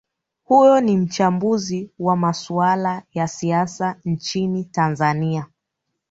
[0.43, 5.45] huyo ni mchambuzi wa masuala ya siasa nchini tanzania